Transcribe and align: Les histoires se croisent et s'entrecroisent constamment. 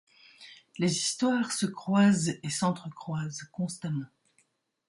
Les 0.79 0.91
histoires 0.97 1.51
se 1.51 1.67
croisent 1.67 2.39
et 2.41 2.49
s'entrecroisent 2.49 3.43
constamment. 3.51 4.07